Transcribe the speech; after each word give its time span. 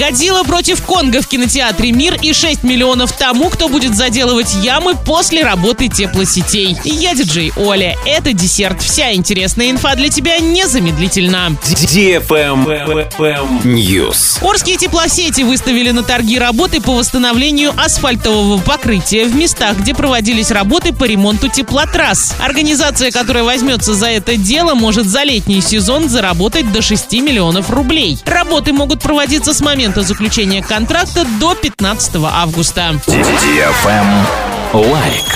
Годзилла 0.00 0.44
против 0.44 0.82
Конга 0.82 1.20
в 1.20 1.28
кинотеатре 1.28 1.92
«Мир» 1.92 2.16
и 2.22 2.32
6 2.32 2.62
миллионов 2.62 3.12
тому, 3.12 3.50
кто 3.50 3.68
будет 3.68 3.94
заделывать 3.94 4.54
ямы 4.62 4.94
после 4.96 5.44
работы 5.44 5.88
теплосетей. 5.88 6.74
Я 6.84 7.14
диджей 7.14 7.52
Оля. 7.54 7.98
Это 8.06 8.32
десерт. 8.32 8.80
Вся 8.80 9.12
интересная 9.12 9.70
инфа 9.70 9.94
для 9.96 10.08
тебя 10.08 10.38
незамедлительно. 10.38 11.54
News. 13.62 14.42
Орские 14.42 14.78
теплосети 14.78 15.42
выставили 15.42 15.90
на 15.90 16.02
торги 16.02 16.38
работы 16.38 16.80
по 16.80 16.92
восстановлению 16.92 17.74
асфальтового 17.76 18.58
покрытия 18.58 19.26
в 19.26 19.36
местах, 19.36 19.80
где 19.80 19.94
проводились 19.94 20.50
работы 20.50 20.94
по 20.94 21.04
ремонту 21.04 21.48
теплотрасс. 21.48 22.36
Организация, 22.40 23.10
которая 23.10 23.44
возьмется 23.44 23.92
за 23.92 24.06
это 24.06 24.38
дело, 24.38 24.72
может 24.72 25.04
за 25.06 25.24
летний 25.24 25.60
сезон 25.60 26.08
заработать 26.08 26.72
до 26.72 26.80
6 26.80 27.12
миллионов 27.20 27.68
рублей. 27.68 28.18
Работы 28.24 28.72
могут 28.72 29.02
проводиться 29.02 29.52
с 29.52 29.60
момента 29.60 29.89
заключения 29.96 30.62
контракта 30.62 31.24
до 31.38 31.54
15 31.54 32.16
августа. 32.16 33.00
Лайк. 34.72 35.29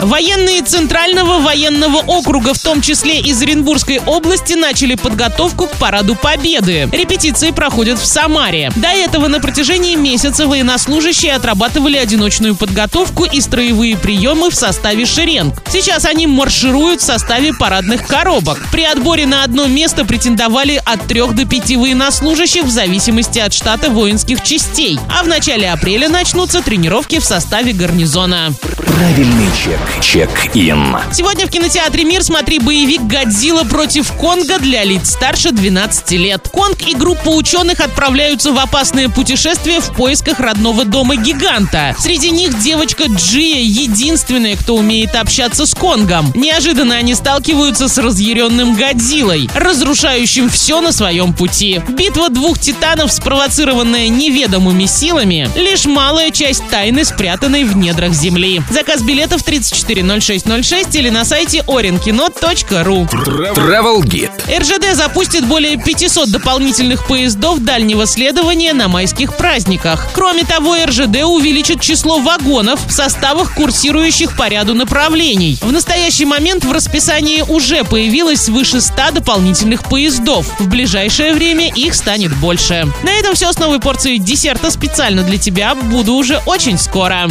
Военные 0.00 0.62
Центрального 0.62 1.40
военного 1.40 1.98
округа, 1.98 2.54
в 2.54 2.58
том 2.58 2.80
числе 2.80 3.20
из 3.20 3.42
Оренбургской 3.42 3.98
области, 3.98 4.54
начали 4.54 4.94
подготовку 4.94 5.66
к 5.66 5.72
Параду 5.72 6.14
Победы. 6.14 6.88
Репетиции 6.90 7.50
проходят 7.50 7.98
в 7.98 8.06
Самаре. 8.06 8.72
До 8.76 8.88
этого 8.88 9.28
на 9.28 9.40
протяжении 9.40 9.96
месяца 9.96 10.46
военнослужащие 10.46 11.34
отрабатывали 11.34 11.98
одиночную 11.98 12.56
подготовку 12.56 13.24
и 13.24 13.42
строевые 13.42 13.94
приемы 13.94 14.48
в 14.50 14.54
составе 14.54 15.04
шеренг. 15.04 15.62
Сейчас 15.70 16.06
они 16.06 16.26
маршируют 16.26 17.02
в 17.02 17.04
составе 17.04 17.52
парадных 17.52 18.06
коробок. 18.06 18.58
При 18.72 18.84
отборе 18.84 19.26
на 19.26 19.44
одно 19.44 19.66
место 19.66 20.06
претендовали 20.06 20.80
от 20.82 21.06
трех 21.08 21.34
до 21.34 21.44
пяти 21.44 21.76
военнослужащих 21.76 22.64
в 22.64 22.70
зависимости 22.70 23.38
от 23.38 23.52
штата 23.52 23.90
воинских 23.90 24.42
частей. 24.42 24.98
А 25.14 25.22
в 25.22 25.28
начале 25.28 25.70
апреля 25.70 26.08
начнутся 26.08 26.62
тренировки 26.62 27.18
в 27.18 27.24
составе 27.24 27.74
гарнизона. 27.74 28.54
Правильный 28.96 29.46
чек. 29.56 29.78
Чек-ин. 30.02 30.96
Сегодня 31.12 31.46
в 31.46 31.50
кинотеатре 31.50 32.02
«Мир» 32.02 32.24
смотри 32.24 32.58
боевик 32.58 33.02
«Годзилла 33.02 33.62
против 33.62 34.10
Конга» 34.14 34.58
для 34.58 34.82
лиц 34.82 35.10
старше 35.10 35.52
12 35.52 36.10
лет. 36.12 36.48
Конг 36.52 36.82
и 36.82 36.96
группа 36.96 37.28
ученых 37.28 37.78
отправляются 37.78 38.52
в 38.52 38.58
опасное 38.58 39.08
путешествие 39.08 39.80
в 39.80 39.94
поисках 39.94 40.40
родного 40.40 40.84
дома 40.84 41.14
гиганта. 41.14 41.94
Среди 42.00 42.30
них 42.30 42.58
девочка 42.58 43.04
Джия, 43.06 43.60
единственная, 43.60 44.56
кто 44.56 44.74
умеет 44.74 45.14
общаться 45.14 45.66
с 45.66 45.74
Конгом. 45.74 46.32
Неожиданно 46.34 46.96
они 46.96 47.14
сталкиваются 47.14 47.86
с 47.86 47.96
разъяренным 47.96 48.74
Годзиллой, 48.74 49.48
разрушающим 49.54 50.50
все 50.50 50.80
на 50.80 50.90
своем 50.90 51.32
пути. 51.32 51.80
Битва 51.90 52.28
двух 52.28 52.58
титанов, 52.58 53.12
спровоцированная 53.12 54.08
неведомыми 54.08 54.86
силами, 54.86 55.48
лишь 55.54 55.84
малая 55.84 56.32
часть 56.32 56.66
тайны, 56.70 57.04
спрятанной 57.04 57.62
в 57.62 57.76
недрах 57.76 58.14
Земли. 58.14 58.60
Заказ 58.80 59.02
билетов 59.02 59.42
340606 59.42 60.94
или 60.94 61.10
на 61.10 61.26
сайте 61.26 61.58
orinkino.ru. 61.66 63.06
Travel 63.10 64.00
Guide. 64.00 64.58
РЖД 64.58 64.96
запустит 64.96 65.44
более 65.44 65.76
500 65.76 66.30
дополнительных 66.30 67.06
поездов 67.06 67.62
дальнего 67.62 68.06
следования 68.06 68.72
на 68.72 68.88
майских 68.88 69.36
праздниках. 69.36 70.08
Кроме 70.14 70.44
того, 70.44 70.76
РЖД 70.82 71.24
увеличит 71.24 71.82
число 71.82 72.20
вагонов 72.20 72.80
в 72.86 72.90
составах, 72.90 73.54
курсирующих 73.54 74.34
по 74.34 74.48
ряду 74.48 74.72
направлений. 74.72 75.58
В 75.60 75.70
настоящий 75.70 76.24
момент 76.24 76.64
в 76.64 76.72
расписании 76.72 77.42
уже 77.42 77.84
появилось 77.84 78.44
свыше 78.44 78.80
100 78.80 79.10
дополнительных 79.12 79.82
поездов. 79.82 80.46
В 80.58 80.68
ближайшее 80.68 81.34
время 81.34 81.70
их 81.70 81.94
станет 81.94 82.34
больше. 82.36 82.90
На 83.02 83.12
этом 83.12 83.34
все 83.34 83.52
с 83.52 83.58
новой 83.58 83.78
порцией 83.78 84.16
десерта 84.16 84.70
специально 84.70 85.22
для 85.22 85.36
тебя. 85.36 85.74
Буду 85.74 86.14
уже 86.14 86.40
очень 86.46 86.78
скоро. 86.78 87.28